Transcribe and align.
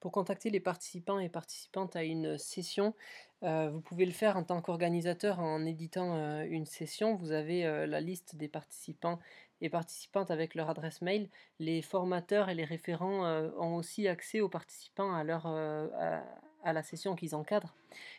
Pour 0.00 0.12
contacter 0.12 0.50
les 0.50 0.60
participants 0.60 1.18
et 1.18 1.28
participantes 1.28 1.96
à 1.96 2.04
une 2.04 2.38
session, 2.38 2.94
heu, 3.44 3.68
vous 3.68 3.80
pouvez 3.80 4.04
le 4.06 4.12
faire 4.12 4.36
en 4.36 4.44
tant 4.44 4.60
qu'organisateur 4.62 5.38
en 5.40 5.64
éditant, 5.64 6.16
heu, 6.16 6.44
une 6.46 6.66
session. 6.66 7.16
Vous 7.16 7.32
avez, 7.32 7.64
heu, 7.66 7.86
la 7.86 8.00
liste 8.00 8.36
des 8.36 8.48
participants 8.48 9.18
et 9.60 9.70
participantes 9.70 10.30
avec 10.30 10.54
leur 10.54 10.70
adresse 10.70 11.02
mail. 11.02 11.30
Les 11.58 11.82
formateurs 11.82 12.48
et 12.48 12.54
les 12.54 12.64
référents, 12.64 13.24
ont 13.58 13.76
aussi 13.76 14.08
accès 14.08 14.40
aux 14.40 14.48
participants 14.48 15.14
à 15.14 15.22
leur, 15.24 15.46
à 16.62 16.72
la 16.72 16.82
session 16.82 17.14
qu'ils 17.14 17.34
encadrent 17.34 17.74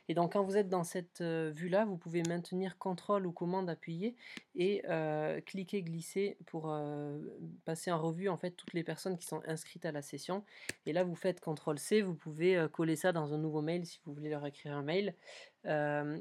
et 0.09 0.13
donc 0.13 0.33
quand 0.33 0.43
vous 0.43 0.57
êtes 0.57 0.69
dans 0.69 0.83
cette, 0.83 1.21
heu, 1.21 1.49
vue-là, 1.49 1.85
vous 1.85 1.97
pouvez 1.97 2.23
maintenir 2.23 2.77
contrôle 2.77 3.25
ou 3.25 3.31
commande 3.31 3.69
appuyée 3.69 4.15
et 4.55 4.83
heu, 4.89 5.41
cliquer, 5.45 5.81
glisser 5.81 6.37
pour, 6.45 6.69
heu, 6.71 7.37
passer 7.65 7.91
en 7.91 8.01
revue, 8.01 8.29
en 8.29 8.37
fait, 8.37 8.51
toutes 8.51 8.73
les 8.73 8.83
personnes 8.83 9.17
qui 9.17 9.25
sont 9.25 9.41
inscrites 9.47 9.85
à 9.85 9.91
la 9.91 10.01
session 10.01 10.43
et 10.85 10.93
là, 10.93 11.03
vous 11.03 11.15
faites 11.15 11.39
contrôle 11.39 11.79
C, 11.79 12.01
vous 12.01 12.15
pouvez, 12.15 12.65
coller 12.71 12.95
ça 12.95 13.11
dans 13.11 13.33
un 13.33 13.37
nouveau 13.37 13.61
mail 13.61 13.85
si 13.85 13.99
vous 14.05 14.13
voulez 14.13 14.29
leur 14.29 14.45
écrire 14.45 14.73
un 14.73 14.83
mail. 14.83 15.15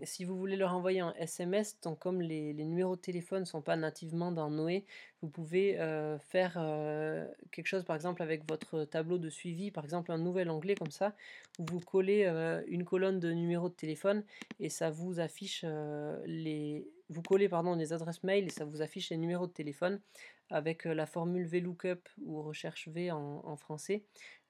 Si 0.04 0.24
vous 0.24 0.36
voulez 0.38 0.56
leur 0.56 0.72
envoyer 0.74 1.00
un 1.00 1.14
SMS, 1.18 1.80
donc 1.80 1.98
comme 1.98 2.22
les 2.22 2.54
numéros 2.54 2.94
de 2.94 3.00
téléphone 3.00 3.40
ne 3.40 3.44
sont 3.44 3.60
pas 3.62 3.76
nativement 3.76 4.30
dans 4.30 4.50
Noé, 4.50 4.84
vous 5.20 5.28
pouvez, 5.28 5.76
faire, 6.28 6.54
quelque 7.50 7.66
chose 7.66 7.84
par 7.84 7.96
exemple 7.96 8.22
avec 8.22 8.48
votre 8.48 8.84
tableau 8.84 9.18
de 9.18 9.28
suivi, 9.30 9.70
par 9.72 9.84
exemple 9.84 10.12
un 10.12 10.18
nouvel 10.18 10.48
onglet 10.48 10.76
comme 10.76 10.92
ça, 10.92 11.14
où 11.58 11.64
vous 11.66 11.80
collez, 11.80 12.11
heu, 12.26 12.64
une 12.68 12.84
colonne 12.84 13.20
de 13.20 13.32
numéros 13.32 13.68
de 13.68 13.74
téléphone 13.74 14.24
et 14.60 14.68
ça 14.68 14.90
vous 14.90 15.20
affiche, 15.20 15.64
heu, 15.64 16.22
les 16.26 16.86
vous 17.12 17.22
collez 17.22 17.48
pardon 17.48 17.74
les 17.76 17.92
adresses 17.92 18.22
mail 18.24 18.46
et 18.46 18.50
ça 18.50 18.64
vous 18.64 18.82
affiche 18.82 19.10
les 19.10 19.16
numéros 19.18 19.46
de 19.46 19.52
téléphone 19.52 20.00
avec, 20.50 20.86
heu, 20.86 20.92
la 20.92 21.06
formule 21.06 21.46
VLOOKUP 21.46 22.08
ou 22.24 22.42
recherche 22.42 22.88
V 22.88 23.10
en 23.10 23.56
français, 23.56 24.04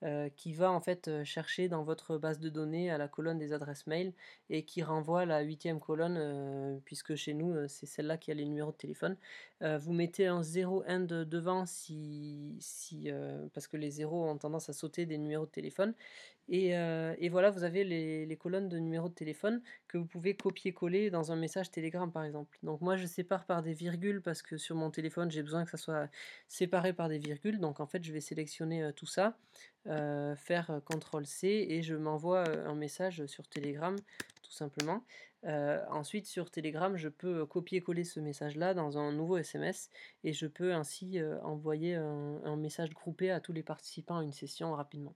heu, 0.05 0.31
qui 0.37 0.53
va 0.53 0.73
en 0.73 0.81
fait, 0.81 1.07
heu, 1.09 1.23
chercher 1.25 1.69
dans 1.69 1.85
votre 1.85 2.19
base 2.19 2.41
de 2.41 2.49
données 2.49 2.91
à 2.91 2.99
la 2.99 3.09
colonne 3.09 3.39
des 3.39 3.53
adresses 3.53 3.87
mail 3.87 4.15
et 4.51 4.65
qui 4.65 4.83
renvoie 4.83 5.27
la 5.27 5.41
huitième 5.43 5.79
colonne, 5.81 6.81
puisque 6.85 7.15
chez 7.15 7.35
nous, 7.35 7.69
c'est 7.69 7.87
celle-là 7.87 8.19
qui 8.19 8.31
a 8.33 8.35
les 8.35 8.45
numéros 8.47 8.73
de 8.73 8.77
téléphone. 8.77 9.17
Vous 9.61 9.93
mettez 9.93 10.27
un 10.27 10.43
0 10.43 10.83
end 10.89 11.01
devant 11.07 11.67
si 11.67 12.57
si, 12.61 13.09
parce 13.55 13.69
que 13.69 13.77
les 13.77 13.91
zéros 13.91 14.25
ont 14.29 14.39
tendance 14.39 14.69
à 14.69 14.73
sauter 14.73 15.07
des 15.07 15.19
numéros 15.19 15.47
de 15.47 15.51
téléphone 15.51 15.95
et 16.49 16.71
et 16.71 17.29
voilà, 17.31 17.51
vous 17.51 17.65
avez 17.65 17.85
les 17.85 18.27
les 18.27 18.37
colonnes 18.37 18.69
de 18.69 18.79
numéros 18.79 19.09
de 19.09 19.15
téléphone 19.15 19.63
que 19.89 19.99
vous 19.99 20.07
pouvez 20.07 20.37
copier-coller 20.37 21.11
dans 21.11 21.33
un 21.33 21.37
message 21.37 21.71
Telegram, 21.71 22.11
par 22.13 22.25
exemple. 22.25 22.52
Donc 22.63 22.81
moi, 22.81 22.97
je 22.97 23.07
sépare 23.07 23.45
par 23.45 23.63
des 23.63 23.73
virgules 23.73 24.23
parce 24.23 24.43
que 24.43 24.57
sur 24.57 24.77
mon 24.77 24.91
téléphone, 24.91 25.31
j'ai 25.31 25.43
besoin 25.43 25.65
que 25.65 25.71
ça 25.71 25.77
soit 25.77 26.09
séparé 26.49 26.93
par 26.93 27.09
des 27.09 27.19
virgules. 27.19 27.59
Donc 27.59 27.81
en 27.81 27.87
fait, 27.87 28.05
je 28.05 28.13
vais 28.13 28.21
sélectionner, 28.21 28.91
tout 28.95 29.07
ça, 29.07 29.37
faire, 29.85 30.71
heu, 30.71 30.81
contrôle 30.81 31.27
C 31.27 31.67
et 31.69 31.83
je 31.83 31.95
m'envoie, 31.95 32.49
un 32.49 32.75
message 32.75 33.27
sur 33.27 33.49
Telegram, 33.49 33.97
tout 34.43 34.53
simplement. 34.53 35.05
Ensuite 35.45 36.27
sur 36.27 36.51
Telegram, 36.51 36.97
je 36.97 37.09
peux 37.09 37.45
copier-coller 37.47 38.05
ce 38.05 38.21
message-là 38.21 38.75
dans 38.75 38.97
un 38.99 39.13
nouveau 39.13 39.39
SMS 39.39 39.91
et 40.23 40.33
je 40.33 40.47
peux 40.47 40.73
ainsi, 40.73 41.21
envoyer 41.43 41.97
un 41.97 42.57
message 42.57 42.91
groupé 42.91 43.31
à 43.31 43.41
tous 43.41 43.53
les 43.53 43.65
participants 43.65 44.19
à 44.19 44.23
une 44.23 44.33
session 44.33 44.73
rapidement. 44.73 45.15